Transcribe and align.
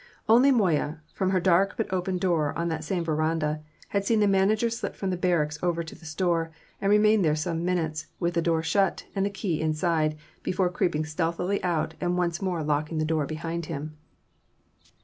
Only 0.27 0.49
Moya, 0.49 0.99
from 1.13 1.29
her 1.29 1.39
dark 1.39 1.75
but 1.77 1.93
open 1.93 2.17
door 2.17 2.57
on 2.57 2.69
that 2.69 2.83
same 2.83 3.03
verandah, 3.03 3.61
had 3.89 4.03
seen 4.03 4.19
the 4.19 4.27
manager 4.27 4.67
slip 4.71 4.95
from 4.95 5.11
the 5.11 5.15
barracks 5.15 5.59
over 5.61 5.83
to 5.83 5.93
the 5.93 6.05
store, 6.07 6.49
and 6.81 6.89
remain 6.89 7.21
there 7.21 7.35
some 7.35 7.63
minutes, 7.63 8.07
with 8.19 8.33
the 8.33 8.41
door 8.41 8.63
shut 8.63 9.05
and 9.15 9.23
the 9.23 9.29
key 9.29 9.61
inside, 9.61 10.17
before 10.41 10.69
creeping 10.71 11.05
stealthily 11.05 11.63
out 11.63 11.93
and 12.01 12.17
once 12.17 12.41
more 12.41 12.63
locking 12.63 12.97
the 12.97 13.05
door 13.05 13.27
behind 13.27 13.67
him. 13.67 13.95